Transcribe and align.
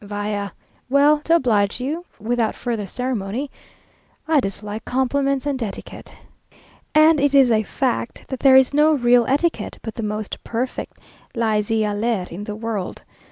"Vaya, 0.03 0.49
well, 0.89 1.19
to 1.19 1.35
oblige 1.35 1.79
you, 1.79 2.03
without 2.19 2.55
further 2.55 2.87
ceremony; 2.87 3.51
I 4.27 4.39
dislike 4.39 4.83
compliments 4.83 5.45
and 5.45 5.61
etiquette." 5.61 6.15
And 6.95 7.19
it 7.19 7.35
is 7.35 7.51
a 7.51 7.61
fact 7.61 8.27
that 8.29 8.39
there 8.39 8.55
is 8.55 8.73
no 8.73 8.93
real 8.93 9.27
etiquette 9.27 9.77
but 9.83 9.93
the 9.93 10.01
most 10.01 10.43
perfect 10.43 10.97
laíssez 11.35 11.87
aller 11.87 12.25
in 12.31 12.45
the 12.45 12.55
world. 12.55 13.03